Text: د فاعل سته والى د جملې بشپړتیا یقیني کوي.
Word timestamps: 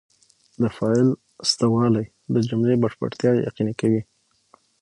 د 0.61 0.63
فاعل 0.77 1.07
سته 1.49 1.65
والى 1.73 2.03
د 2.33 2.35
جملې 2.49 2.75
بشپړتیا 2.83 3.31
یقیني 3.47 3.73
کوي. 3.81 4.01